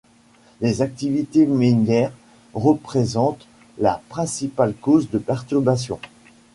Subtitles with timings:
[0.61, 2.11] Les activités minières
[2.55, 3.45] représentent
[3.77, 5.99] la principale cause de perturbation.